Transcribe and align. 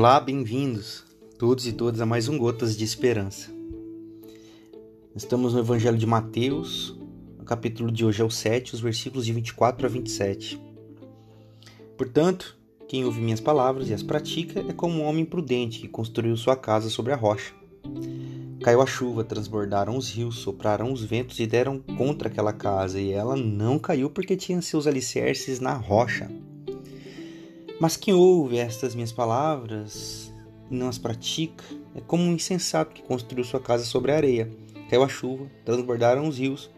Olá, 0.00 0.18
bem-vindos, 0.18 1.04
todos 1.38 1.66
e 1.66 1.74
todas, 1.74 2.00
a 2.00 2.06
mais 2.06 2.26
um 2.26 2.38
Gotas 2.38 2.74
de 2.74 2.82
Esperança. 2.82 3.50
Estamos 5.14 5.52
no 5.52 5.60
Evangelho 5.60 5.98
de 5.98 6.06
Mateus, 6.06 6.98
o 7.38 7.44
capítulo 7.44 7.92
de 7.92 8.02
hoje 8.02 8.22
é 8.22 8.24
o 8.24 8.30
7, 8.30 8.72
os 8.72 8.80
versículos 8.80 9.26
de 9.26 9.34
24 9.34 9.84
a 9.84 9.90
27. 9.90 10.58
Portanto, 11.98 12.56
quem 12.88 13.04
ouve 13.04 13.20
minhas 13.20 13.40
palavras 13.40 13.90
e 13.90 13.92
as 13.92 14.02
pratica 14.02 14.60
é 14.60 14.72
como 14.72 15.02
um 15.02 15.04
homem 15.04 15.26
prudente 15.26 15.80
que 15.80 15.86
construiu 15.86 16.34
sua 16.34 16.56
casa 16.56 16.88
sobre 16.88 17.12
a 17.12 17.16
rocha. 17.16 17.52
Caiu 18.62 18.80
a 18.80 18.86
chuva, 18.86 19.22
transbordaram 19.22 19.98
os 19.98 20.08
rios, 20.08 20.38
sopraram 20.38 20.94
os 20.94 21.04
ventos 21.04 21.38
e 21.40 21.46
deram 21.46 21.78
contra 21.78 22.30
aquela 22.30 22.54
casa, 22.54 22.98
e 22.98 23.10
ela 23.12 23.36
não 23.36 23.78
caiu 23.78 24.08
porque 24.08 24.34
tinha 24.34 24.62
seus 24.62 24.86
alicerces 24.86 25.60
na 25.60 25.74
rocha. 25.74 26.30
Mas 27.80 27.96
quem 27.96 28.12
ouve 28.12 28.58
estas 28.58 28.94
minhas 28.94 29.10
palavras 29.10 30.30
e 30.70 30.74
não 30.74 30.90
as 30.90 30.98
pratica 30.98 31.64
é 31.94 32.00
como 32.02 32.22
um 32.22 32.34
insensato 32.34 32.94
que 32.94 33.02
construiu 33.02 33.42
sua 33.42 33.58
casa 33.58 33.86
sobre 33.86 34.12
a 34.12 34.16
areia. 34.16 34.50
Caiu 34.90 35.02
a 35.02 35.08
chuva, 35.08 35.50
transbordaram 35.64 36.28
os 36.28 36.36
rios, 36.36 36.70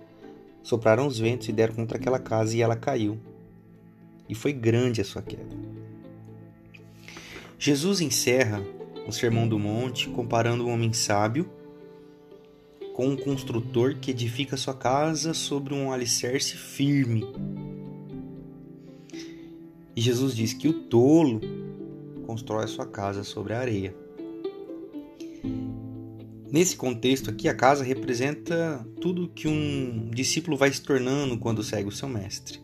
sopraram 0.62 1.08
os 1.08 1.18
ventos 1.18 1.48
e 1.48 1.52
deram 1.52 1.74
contra 1.74 1.98
aquela 1.98 2.20
casa 2.20 2.56
e 2.56 2.62
ela 2.62 2.76
caiu. 2.76 3.18
E 4.28 4.34
foi 4.34 4.52
grande 4.52 5.00
a 5.00 5.04
sua 5.04 5.22
queda. 5.22 5.56
Jesus 7.58 8.00
encerra 8.00 8.62
o 9.04 9.10
Sermão 9.10 9.48
do 9.48 9.58
Monte 9.58 10.08
comparando 10.08 10.64
o 10.64 10.68
homem 10.68 10.92
sábio 10.92 11.50
com 12.94 13.08
um 13.08 13.16
construtor 13.16 13.96
que 13.96 14.12
edifica 14.12 14.56
sua 14.56 14.74
casa 14.74 15.34
sobre 15.34 15.74
um 15.74 15.90
alicerce 15.90 16.56
firme 16.56 17.26
e 19.94 20.00
Jesus 20.00 20.34
diz 20.34 20.52
que 20.52 20.68
o 20.68 20.72
tolo 20.72 21.40
constrói 22.26 22.64
a 22.64 22.68
sua 22.68 22.86
casa 22.86 23.24
sobre 23.24 23.52
a 23.52 23.60
areia. 23.60 23.94
Nesse 26.50 26.76
contexto 26.76 27.30
aqui, 27.30 27.48
a 27.48 27.54
casa 27.54 27.82
representa 27.82 28.86
tudo 29.00 29.28
que 29.28 29.48
um 29.48 30.10
discípulo 30.10 30.56
vai 30.56 30.70
se 30.70 30.82
tornando 30.82 31.38
quando 31.38 31.62
segue 31.62 31.88
o 31.88 31.92
seu 31.92 32.08
mestre. 32.08 32.60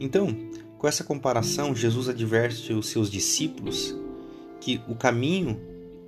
Então, 0.00 0.34
com 0.78 0.88
essa 0.88 1.04
comparação, 1.04 1.74
Jesus 1.74 2.08
adverte 2.08 2.72
os 2.72 2.88
seus 2.88 3.10
discípulos 3.10 3.94
que 4.60 4.80
o 4.88 4.94
caminho 4.94 5.60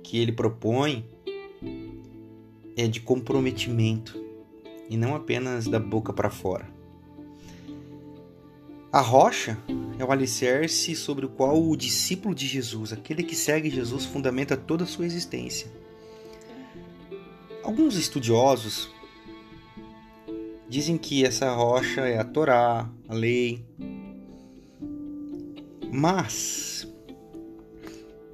que 0.03 0.17
ele 0.17 0.31
propõe 0.31 1.05
é 2.75 2.87
de 2.87 3.01
comprometimento 3.01 4.19
e 4.89 4.97
não 4.97 5.15
apenas 5.15 5.67
da 5.67 5.79
boca 5.79 6.13
para 6.13 6.29
fora. 6.29 6.76
A 8.91 9.01
rocha 9.01 9.57
é 9.99 10.05
o 10.05 10.11
alicerce 10.11 10.95
sobre 10.95 11.25
o 11.25 11.29
qual 11.29 11.61
o 11.61 11.75
discípulo 11.75 12.33
de 12.33 12.47
Jesus, 12.47 12.93
aquele 12.93 13.21
que 13.21 13.35
segue 13.35 13.69
Jesus, 13.69 14.05
fundamenta 14.05 14.55
toda 14.55 14.85
a 14.85 14.87
sua 14.87 15.05
existência. 15.05 15.69
Alguns 17.63 17.97
estudiosos 17.97 18.89
dizem 20.69 20.97
que 20.97 21.25
essa 21.25 21.53
rocha 21.53 22.01
é 22.01 22.17
a 22.17 22.23
Torá, 22.23 22.89
a 23.07 23.13
lei. 23.13 23.65
Mas 25.91 26.87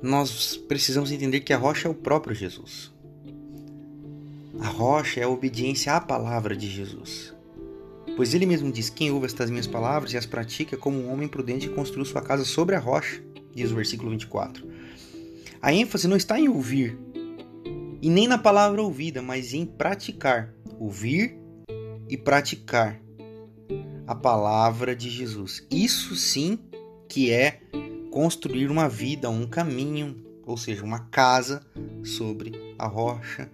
nós 0.02 0.56
precisamos 0.56 1.12
entender 1.12 1.40
que 1.40 1.54
a 1.54 1.58
rocha 1.58 1.88
é 1.88 1.92
o 1.92 1.96
próprio 1.96 2.36
Jesus. 2.36 2.92
A 4.59 4.68
rocha 4.68 5.20
é 5.20 5.24
a 5.24 5.30
obediência 5.30 5.94
à 5.94 6.00
palavra 6.00 6.56
de 6.56 6.70
Jesus. 6.70 7.34
Pois 8.16 8.33
ele 8.33 8.45
mesmo 8.45 8.72
diz: 8.72 8.89
Quem 8.89 9.11
ouve 9.11 9.25
estas 9.25 9.50
minhas 9.50 9.67
palavras 9.67 10.14
e 10.14 10.17
as 10.17 10.25
pratica, 10.25 10.78
como 10.78 10.97
um 11.00 11.11
homem 11.11 11.28
prudente 11.28 11.67
que 11.67 11.73
construiu 11.73 12.06
sua 12.06 12.22
casa 12.22 12.45
sobre 12.45 12.75
a 12.75 12.80
rocha, 12.80 13.22
diz 13.53 13.72
o 13.72 13.75
versículo 13.75 14.11
24. 14.11 14.68
A 15.62 15.74
ênfase 15.74 16.07
não 16.07 16.18
está 16.18 16.40
em 16.40 16.50
ouvir, 16.50 16.97
e 18.02 18.09
nem 18.09 18.28
na 18.28 18.38
palavra 18.38 18.81
ouvida, 18.81 19.22
mas 19.22 19.53
em 19.53 19.66
praticar. 19.66 20.53
Ouvir 20.79 21.38
e 22.09 22.18
praticar 22.18 23.00
a 24.06 24.13
palavra 24.13 24.96
de 24.96 25.09
Jesus. 25.09 25.66
Isso 25.72 26.16
sim 26.16 26.59
que 27.07 27.31
é 27.31 27.62
construir 28.12 28.69
uma 28.69 28.90
vida, 28.90 29.29
um 29.29 29.47
caminho, 29.47 30.22
ou 30.46 30.57
seja, 30.57 30.84
uma 30.84 31.00
casa 31.07 31.66
sobre 32.03 32.75
a 32.78 32.85
rocha, 32.85 33.50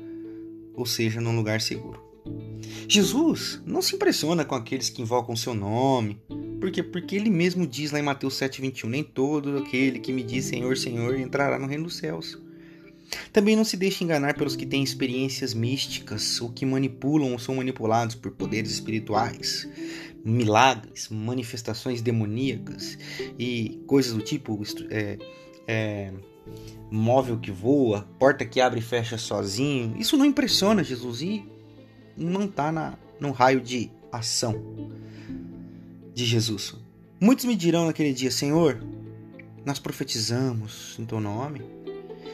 ou 0.73 0.85
seja, 0.85 1.21
num 1.21 1.35
lugar 1.35 1.61
seguro. 1.61 2.08
Jesus 2.91 3.61
não 3.67 3.83
se 3.83 3.95
impressiona 3.95 4.43
com 4.43 4.55
aqueles 4.55 4.89
que 4.89 4.99
invocam 4.99 5.35
seu 5.35 5.53
nome. 5.53 6.19
Por 6.59 6.71
quê? 6.71 6.81
Porque 6.81 7.15
ele 7.15 7.29
mesmo 7.29 7.67
diz 7.67 7.91
lá 7.91 7.99
em 7.99 8.03
Mateus 8.03 8.33
7,21: 8.33 8.85
Nem 8.85 9.03
todo 9.03 9.59
aquele 9.59 9.99
que 9.99 10.11
me 10.11 10.23
diz 10.23 10.45
Senhor, 10.45 10.75
Senhor 10.75 11.15
entrará 11.19 11.59
no 11.59 11.67
reino 11.67 11.83
dos 11.83 11.97
céus. 11.97 12.41
Também 13.31 13.55
não 13.55 13.63
se 13.63 13.77
deixe 13.77 14.03
enganar 14.03 14.33
pelos 14.33 14.55
que 14.55 14.65
têm 14.65 14.81
experiências 14.81 15.53
místicas 15.53 16.41
ou 16.41 16.49
que 16.49 16.65
manipulam 16.65 17.31
ou 17.31 17.37
são 17.37 17.55
manipulados 17.55 18.15
por 18.15 18.31
poderes 18.31 18.71
espirituais, 18.71 19.69
milagres, 20.25 21.09
manifestações 21.09 22.01
demoníacas 22.01 22.97
e 23.37 23.83
coisas 23.85 24.13
do 24.13 24.21
tipo. 24.21 24.59
É, 24.89 25.19
é, 25.67 26.11
móvel 26.89 27.37
que 27.37 27.51
voa, 27.51 28.09
porta 28.17 28.43
que 28.43 28.59
abre 28.59 28.79
e 28.79 28.83
fecha 28.83 29.15
sozinho. 29.15 29.95
Isso 29.99 30.17
não 30.17 30.25
impressiona 30.25 30.83
Jesus 30.83 31.21
e 31.21 31.43
não 32.19 32.45
está 32.45 32.97
no 33.19 33.31
raio 33.31 33.61
de 33.61 33.89
ação 34.11 34.61
de 36.13 36.25
Jesus. 36.25 36.75
Muitos 37.19 37.45
me 37.45 37.55
dirão 37.55 37.85
naquele 37.85 38.13
dia: 38.13 38.31
Senhor, 38.31 38.83
nós 39.65 39.79
profetizamos 39.79 40.95
em 40.99 41.05
teu 41.05 41.19
nome. 41.19 41.61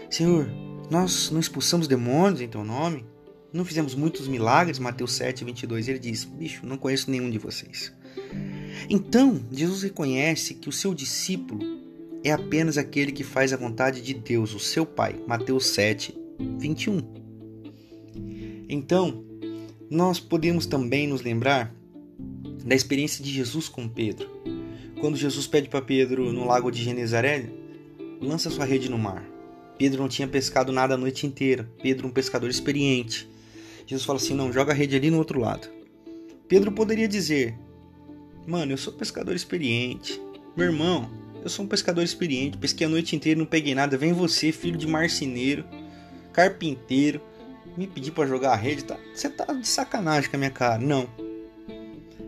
Senhor, 0.09 0.49
nós 0.89 1.29
não 1.31 1.39
expulsamos 1.39 1.87
demônios 1.87 2.41
em 2.41 2.47
teu 2.47 2.63
nome. 2.63 3.05
Não 3.51 3.63
fizemos 3.63 3.95
muitos 3.95 4.27
milagres. 4.27 4.79
Mateus 4.79 5.13
7, 5.13 5.43
22. 5.43 5.87
Ele 5.87 5.99
diz: 5.99 6.23
Bicho, 6.23 6.65
não 6.65 6.77
conheço 6.77 7.09
nenhum 7.09 7.29
de 7.29 7.37
vocês. 7.37 7.93
Então, 8.89 9.41
Jesus 9.51 9.83
reconhece 9.83 10.53
que 10.53 10.69
o 10.69 10.71
seu 10.71 10.93
discípulo 10.93 11.59
é 12.23 12.31
apenas 12.31 12.77
aquele 12.77 13.11
que 13.11 13.23
faz 13.23 13.53
a 13.53 13.57
vontade 13.57 14.01
de 14.01 14.13
Deus, 14.13 14.53
o 14.53 14.59
seu 14.59 14.85
Pai. 14.85 15.15
Mateus 15.27 15.67
7, 15.67 16.15
21. 16.59 17.01
Então, 18.67 19.24
nós 19.89 20.19
podemos 20.19 20.65
também 20.65 21.07
nos 21.07 21.21
lembrar 21.21 21.73
da 22.65 22.75
experiência 22.75 23.23
de 23.23 23.31
Jesus 23.31 23.69
com 23.69 23.87
Pedro. 23.87 24.29
Quando 24.99 25.17
Jesus 25.17 25.45
pede 25.45 25.69
para 25.69 25.81
Pedro 25.81 26.33
no 26.33 26.45
lago 26.45 26.71
de 26.71 26.83
Genezaré, 26.83 27.49
lança 28.19 28.49
sua 28.49 28.65
rede 28.65 28.89
no 28.89 28.97
mar. 28.97 29.23
Pedro 29.77 30.01
não 30.01 30.09
tinha 30.09 30.27
pescado 30.27 30.71
nada 30.71 30.95
a 30.95 30.97
noite 30.97 31.27
inteira. 31.27 31.69
Pedro, 31.81 32.07
um 32.07 32.11
pescador 32.11 32.49
experiente. 32.49 33.29
Jesus 33.85 34.05
fala 34.05 34.17
assim: 34.17 34.33
não, 34.33 34.51
joga 34.51 34.71
a 34.71 34.75
rede 34.75 34.95
ali 34.95 35.11
no 35.11 35.17
outro 35.17 35.39
lado. 35.39 35.67
Pedro 36.47 36.71
poderia 36.71 37.07
dizer: 37.07 37.55
Mano, 38.47 38.71
eu 38.71 38.77
sou 38.77 38.93
pescador 38.93 39.35
experiente. 39.35 40.19
Meu 40.55 40.67
irmão, 40.67 41.11
eu 41.43 41.49
sou 41.49 41.65
um 41.65 41.67
pescador 41.67 42.03
experiente. 42.03 42.57
Pesquei 42.57 42.87
a 42.87 42.89
noite 42.89 43.15
inteira, 43.15 43.37
não 43.37 43.45
peguei 43.45 43.75
nada. 43.75 43.97
Vem 43.97 44.13
você, 44.13 44.51
filho 44.51 44.77
de 44.77 44.87
marceneiro, 44.87 45.65
carpinteiro 46.33 47.21
me 47.77 47.87
pedir 47.87 48.11
para 48.11 48.27
jogar 48.27 48.51
a 48.51 48.55
rede, 48.55 48.83
tá? 48.83 48.97
Você 49.13 49.29
tá 49.29 49.45
de 49.45 49.67
sacanagem 49.67 50.29
com 50.29 50.35
a 50.35 50.39
minha 50.39 50.51
cara. 50.51 50.79
Não. 50.79 51.07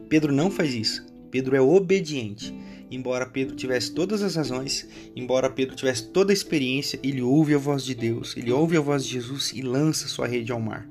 Pedro 0.09 0.31
não 0.31 0.49
faz 0.49 0.73
isso. 0.73 1.05
Pedro 1.31 1.55
é 1.55 1.61
obediente. 1.61 2.53
Embora 2.89 3.25
Pedro 3.25 3.55
tivesse 3.55 3.91
todas 3.91 4.23
as 4.23 4.35
razões, 4.35 4.87
embora 5.15 5.49
Pedro 5.49 5.75
tivesse 5.75 6.07
toda 6.07 6.31
a 6.31 6.33
experiência, 6.33 6.97
ele 7.03 7.21
ouve 7.21 7.53
a 7.53 7.57
voz 7.57 7.83
de 7.83 7.93
Deus, 7.93 8.35
ele 8.37 8.49
ouve 8.49 8.77
a 8.77 8.79
voz 8.79 9.03
de 9.03 9.11
Jesus 9.11 9.51
e 9.53 9.61
lança 9.61 10.07
sua 10.07 10.25
rede 10.25 10.53
ao 10.53 10.59
mar. 10.61 10.87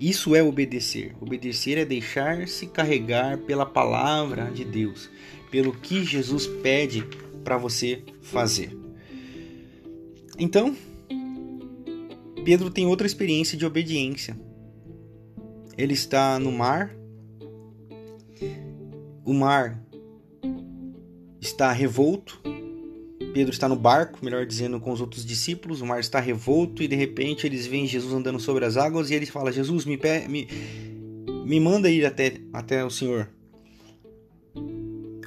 Isso 0.00 0.36
é 0.36 0.42
obedecer. 0.42 1.14
Obedecer 1.20 1.78
é 1.78 1.84
deixar-se 1.84 2.66
carregar 2.66 3.38
pela 3.38 3.66
palavra 3.66 4.50
de 4.52 4.64
Deus, 4.64 5.10
pelo 5.50 5.72
que 5.72 6.04
Jesus 6.04 6.46
pede 6.46 7.04
para 7.44 7.56
você 7.56 8.02
fazer. 8.20 8.76
Então, 10.38 10.76
Pedro 12.44 12.70
tem 12.70 12.86
outra 12.86 13.06
experiência 13.06 13.56
de 13.56 13.64
obediência. 13.64 14.36
Ele 15.76 15.94
está 15.94 16.38
no 16.38 16.52
mar, 16.52 16.94
o 19.24 19.32
mar 19.32 19.82
está 21.40 21.72
revolto, 21.72 22.40
Pedro 23.32 23.52
está 23.52 23.68
no 23.68 23.76
barco, 23.76 24.18
melhor 24.22 24.44
dizendo, 24.44 24.78
com 24.78 24.92
os 24.92 25.00
outros 25.00 25.24
discípulos, 25.24 25.80
o 25.80 25.86
mar 25.86 26.00
está 26.00 26.20
revolto 26.20 26.82
e 26.82 26.88
de 26.88 26.96
repente 26.96 27.46
eles 27.46 27.66
veem 27.66 27.86
Jesus 27.86 28.12
andando 28.12 28.38
sobre 28.38 28.64
as 28.64 28.76
águas 28.76 29.10
e 29.10 29.14
ele 29.14 29.24
fala: 29.24 29.50
Jesus, 29.50 29.86
me, 29.86 29.98
me, 30.28 30.48
me 31.46 31.60
manda 31.60 31.88
ir 31.88 32.04
até, 32.04 32.34
até 32.52 32.84
o 32.84 32.90
Senhor. 32.90 33.30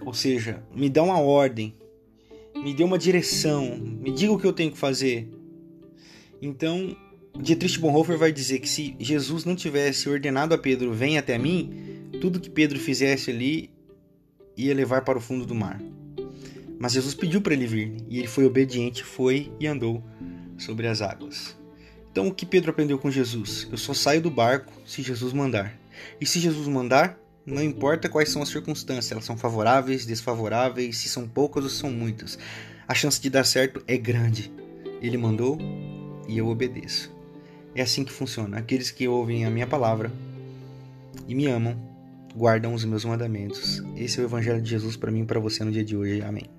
Ou 0.05 0.13
seja, 0.13 0.63
me 0.75 0.89
dá 0.89 1.01
uma 1.01 1.19
ordem, 1.19 1.73
me 2.55 2.73
dê 2.73 2.83
uma 2.83 2.97
direção, 2.97 3.77
me 3.77 4.11
diga 4.11 4.33
o 4.33 4.37
que 4.37 4.45
eu 4.45 4.53
tenho 4.53 4.71
que 4.71 4.77
fazer. 4.77 5.27
Então 6.39 6.95
Dietrich 7.39 7.79
Bonhoeffer 7.79 8.17
vai 8.17 8.31
dizer 8.31 8.59
que 8.59 8.69
se 8.69 8.95
Jesus 8.99 9.43
não 9.43 9.55
tivesse 9.55 10.07
ordenado 10.07 10.53
a 10.53 10.57
Pedro, 10.57 10.93
vem 10.93 11.17
até 11.17 11.37
mim, 11.37 12.09
tudo 12.21 12.39
que 12.39 12.49
Pedro 12.49 12.79
fizesse 12.79 13.29
ali 13.29 13.69
ia 14.55 14.73
levar 14.73 15.03
para 15.03 15.17
o 15.17 15.21
fundo 15.21 15.45
do 15.45 15.53
mar. 15.53 15.81
Mas 16.79 16.93
Jesus 16.93 17.13
pediu 17.13 17.41
para 17.41 17.53
ele 17.53 17.67
vir 17.67 17.97
e 18.09 18.19
ele 18.19 18.27
foi 18.27 18.45
obediente, 18.45 19.03
foi 19.03 19.51
e 19.59 19.67
andou 19.67 20.03
sobre 20.57 20.87
as 20.87 21.01
águas. 21.01 21.57
Então 22.11 22.27
o 22.27 22.33
que 22.33 22.45
Pedro 22.45 22.71
aprendeu 22.71 22.97
com 22.97 23.11
Jesus? 23.11 23.67
Eu 23.69 23.77
só 23.77 23.93
saio 23.93 24.21
do 24.21 24.31
barco 24.31 24.71
se 24.85 25.01
Jesus 25.01 25.33
mandar. 25.33 25.77
E 26.19 26.25
se 26.25 26.39
Jesus 26.39 26.67
mandar, 26.67 27.19
não 27.45 27.61
importa 27.61 28.09
quais 28.09 28.29
são 28.29 28.41
as 28.41 28.49
circunstâncias, 28.49 29.11
elas 29.11 29.25
são 29.25 29.37
favoráveis, 29.37 30.05
desfavoráveis, 30.05 30.97
se 30.97 31.09
são 31.09 31.27
poucas 31.27 31.63
ou 31.63 31.69
são 31.69 31.91
muitas. 31.91 32.39
A 32.87 32.93
chance 32.93 33.19
de 33.19 33.29
dar 33.29 33.43
certo 33.43 33.83
é 33.87 33.97
grande. 33.97 34.51
Ele 35.01 35.17
mandou 35.17 35.57
e 36.27 36.37
eu 36.37 36.47
obedeço. 36.47 37.14
É 37.75 37.81
assim 37.81 38.05
que 38.05 38.11
funciona. 38.11 38.57
Aqueles 38.57 38.89
que 38.89 39.07
ouvem 39.07 39.45
a 39.45 39.49
minha 39.49 39.67
palavra 39.67 40.09
e 41.27 41.35
me 41.35 41.45
amam, 41.47 41.75
guardam 42.33 42.73
os 42.73 42.85
meus 42.85 43.03
mandamentos. 43.03 43.83
Esse 43.97 44.19
é 44.19 44.23
o 44.23 44.25
evangelho 44.25 44.61
de 44.61 44.69
Jesus 44.69 44.95
para 44.95 45.11
mim 45.11 45.21
e 45.21 45.25
para 45.25 45.39
você 45.39 45.63
no 45.63 45.71
dia 45.71 45.83
de 45.83 45.95
hoje. 45.95 46.21
Amém. 46.21 46.54